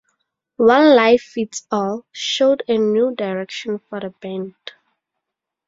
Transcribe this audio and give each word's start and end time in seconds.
"One 0.57 0.95
Lie 0.95 1.17
Fits 1.17 1.67
All" 1.69 2.07
showed 2.11 2.63
a 2.67 2.75
new 2.79 3.13
direction 3.13 3.77
for 3.77 3.99
the 3.99 4.09
band. 4.09 4.55